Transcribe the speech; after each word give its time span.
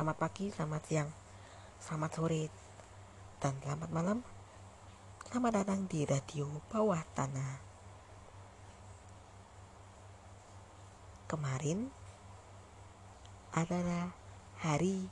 selamat 0.00 0.16
pagi, 0.16 0.48
selamat 0.48 0.82
siang, 0.88 1.10
selamat 1.76 2.10
sore, 2.16 2.48
dan 3.36 3.52
selamat 3.60 3.92
malam. 3.92 4.24
Selamat 5.28 5.60
datang 5.60 5.84
di 5.92 6.08
Radio 6.08 6.48
Bawah 6.72 7.04
Tanah. 7.12 7.60
Kemarin 11.28 11.92
adalah 13.52 14.16
hari 14.64 15.04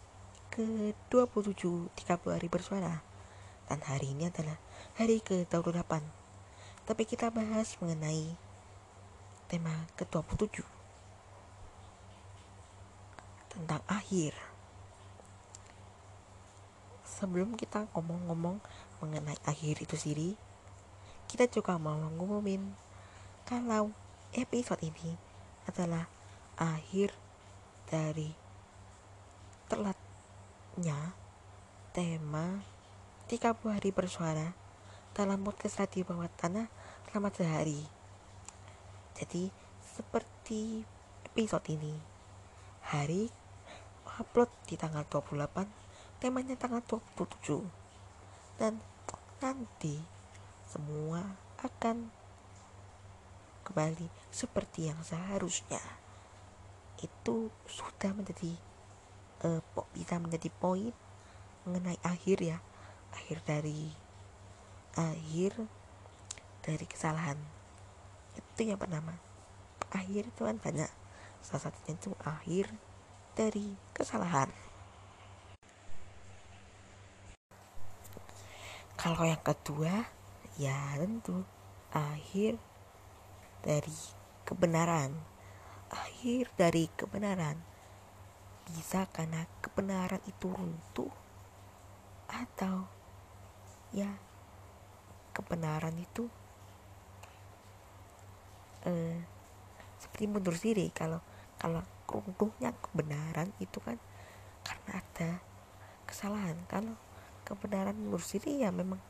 ke-27 0.56 1.92
30 1.92 2.32
hari 2.32 2.48
bersuara 2.48 3.04
dan 3.68 3.84
hari 3.84 4.16
ini 4.16 4.32
adalah 4.32 4.56
hari 4.96 5.20
ke-28 5.20 6.00
tapi 6.88 7.04
kita 7.04 7.28
bahas 7.28 7.76
mengenai 7.84 8.40
tema 9.52 9.84
ke-27 10.00 10.64
tentang 13.52 13.84
akhir 13.84 14.47
sebelum 17.18 17.58
kita 17.58 17.90
ngomong-ngomong 17.90 18.62
mengenai 19.02 19.38
akhir 19.42 19.82
itu 19.82 19.98
sendiri 19.98 20.38
kita 21.26 21.50
juga 21.50 21.74
mau 21.76 21.98
ngumumin 21.98 22.62
kalau 23.42 23.90
episode 24.32 24.80
ini 24.86 25.18
adalah 25.66 26.06
akhir 26.56 27.12
dari 27.90 28.32
telatnya 29.68 31.12
tema 31.92 32.64
30 33.28 33.76
hari 33.76 33.90
bersuara 33.92 34.56
dalam 35.12 35.44
podcast 35.44 35.84
radio 35.84 36.08
bawah 36.08 36.32
tanah. 36.40 36.72
Selama 37.08 37.32
sehari. 37.32 37.80
Jadi 39.16 39.48
seperti 39.80 40.84
episode 41.24 41.64
ini 41.72 41.96
hari 42.84 43.32
upload 44.20 44.52
di 44.68 44.76
tanggal 44.76 45.08
28 45.08 45.87
temanya 46.18 46.58
tanggal 46.58 46.82
27 46.82 47.62
dan 48.58 48.82
nanti 49.38 50.02
semua 50.66 51.38
akan 51.62 52.10
kembali 53.62 54.10
seperti 54.34 54.90
yang 54.90 54.98
seharusnya. 55.06 55.78
Itu 56.98 57.54
sudah 57.70 58.10
menjadi 58.10 58.50
uh, 59.46 59.62
bisa 59.94 60.18
menjadi 60.18 60.50
poin 60.50 60.90
mengenai 61.62 62.02
akhir 62.02 62.42
ya. 62.42 62.58
Akhir 63.14 63.38
dari 63.46 63.94
akhir 64.98 65.54
dari 66.66 66.86
kesalahan. 66.90 67.38
Itu 68.34 68.66
yang 68.66 68.82
pertama. 68.82 69.14
Akhir 69.94 70.26
itu 70.26 70.42
kan 70.42 70.58
banyak. 70.58 70.90
Salah 71.46 71.70
satunya 71.70 71.94
itu 71.94 72.10
akhir 72.26 72.74
dari 73.38 73.78
kesalahan 73.94 74.50
kalau 78.98 79.22
yang 79.22 79.38
kedua 79.46 80.10
ya 80.58 80.74
tentu 80.98 81.46
akhir 81.94 82.58
dari 83.62 83.94
kebenaran. 84.42 85.14
Akhir 85.86 86.50
dari 86.58 86.90
kebenaran. 86.98 87.62
Bisa 88.66 89.06
karena 89.14 89.46
kebenaran 89.62 90.18
itu 90.26 90.50
runtuh 90.50 91.14
atau 92.26 92.90
ya 93.94 94.18
kebenaran 95.30 95.94
itu 95.94 96.26
eh, 98.82 99.22
seperti 100.02 100.26
mundur 100.26 100.58
diri 100.58 100.90
kalau 100.90 101.22
kalau 101.54 101.86
runtuhnya 102.10 102.74
kebenaran 102.82 103.54
itu 103.62 103.78
kan 103.78 103.94
karena 104.66 104.90
ada 104.98 105.30
kesalahan. 106.04 106.58
Kalau 106.66 106.98
kebenaran 107.48 107.96
menurut 107.96 108.20
sendiri 108.20 108.60
ya 108.60 108.68
memang 108.68 109.00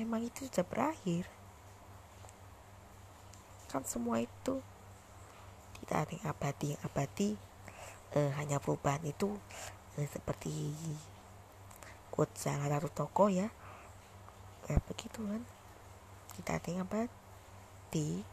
memang 0.00 0.24
itu 0.24 0.48
sudah 0.48 0.64
berakhir. 0.64 1.28
Kan 3.68 3.84
semua 3.84 4.24
itu 4.24 4.64
tidak 5.84 6.08
ada 6.08 6.12
yang 6.16 6.26
abadi 6.32 6.66
yang 6.72 6.82
abadi 6.88 7.30
eh, 8.16 8.32
hanya 8.40 8.56
perubahan 8.56 9.04
itu 9.04 9.36
eh, 10.00 10.08
seperti 10.08 10.72
quote 12.08 12.32
satu 12.32 12.88
toko 12.88 13.28
ya. 13.28 13.52
Ya 14.72 14.80
begitu 14.88 15.20
kan? 15.20 15.44
Tidak 16.40 16.54
ada 16.56 16.68
yang 16.72 16.88
abadi. 16.88 18.24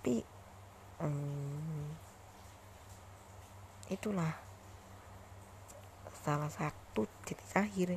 Tapi 0.00 0.24
hmm, 0.96 1.92
itulah 3.92 4.32
salah 6.20 6.52
satu 6.52 7.08
titik 7.24 7.40
akhir 7.56 7.96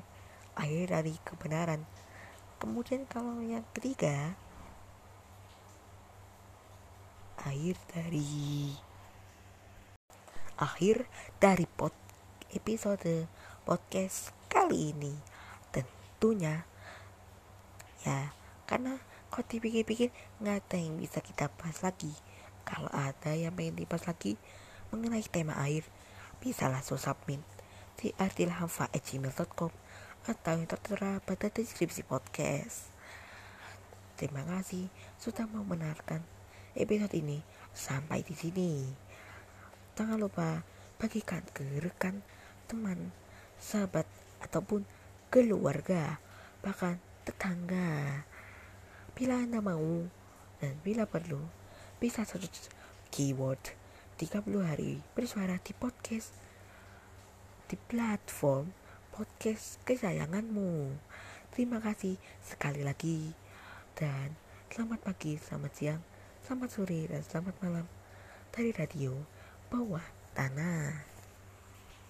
akhir 0.56 0.96
dari 0.96 1.14
kebenaran. 1.28 1.82
Kemudian 2.62 3.04
kalau 3.10 3.44
yang 3.44 3.66
ketiga 3.76 4.40
akhir 7.44 7.76
dari 7.92 8.72
akhir 10.56 11.04
dari 11.44 11.68
pod 11.68 11.92
episode 12.56 13.28
podcast 13.68 14.32
kali 14.48 14.96
ini. 14.96 15.14
Tentunya 15.76 16.64
ya 18.08 18.32
karena 18.64 18.96
kok 19.28 19.50
dipikir-pikir 19.52 20.16
nggak 20.40 20.58
ada 20.64 20.78
yang 20.80 20.96
bisa 20.96 21.20
kita 21.20 21.52
bahas 21.60 21.84
lagi. 21.84 22.16
Kalau 22.64 22.88
ada 22.96 23.36
yang 23.36 23.52
pengen 23.52 23.76
dibahas 23.76 24.08
lagi 24.08 24.40
mengenai 24.96 25.26
tema 25.28 25.60
air 25.60 25.84
bisa 26.40 26.72
langsung 26.72 26.96
submit 26.96 27.53
di 28.00 28.14
artilhamfa.gmail.com 28.18 29.72
atau 30.24 30.54
yang 30.56 30.70
tertera 30.70 31.20
pada 31.24 31.52
deskripsi 31.52 32.08
podcast. 32.08 32.94
Terima 34.16 34.46
kasih 34.48 34.88
sudah 35.20 35.50
mau 35.52 35.68
mendengarkan 35.68 36.24
episode 36.80 37.12
ini 37.18 37.44
sampai 37.76 38.24
di 38.24 38.32
sini. 38.32 38.72
Jangan 39.94 40.18
lupa 40.18 40.64
bagikan 40.98 41.44
ke 41.52 41.66
rekan, 41.84 42.24
teman, 42.66 43.12
sahabat, 43.60 44.08
ataupun 44.40 44.88
keluarga, 45.28 46.18
bahkan 46.64 46.98
tetangga. 47.28 48.24
Bila 49.14 49.44
Anda 49.44 49.60
mau 49.60 50.08
dan 50.64 50.80
bila 50.82 51.04
perlu, 51.04 51.44
bisa 52.00 52.24
search 52.24 52.72
keyword 53.12 53.76
30 54.18 54.46
hari 54.64 55.04
bersuara 55.18 55.60
di 55.60 55.74
podcast 55.76 56.32
di 57.74 57.82
platform 57.90 58.70
podcast 59.10 59.82
kesayanganmu. 59.82 60.94
Terima 61.50 61.82
kasih 61.82 62.22
sekali 62.46 62.86
lagi 62.86 63.34
dan 63.98 64.38
selamat 64.70 65.02
pagi, 65.02 65.42
selamat 65.42 65.72
siang, 65.74 66.02
selamat 66.46 66.70
sore, 66.70 67.10
dan 67.10 67.26
selamat 67.26 67.58
malam 67.66 67.90
dari 68.54 68.70
radio 68.78 69.18
bawah 69.74 70.06
tanah. 70.38 71.13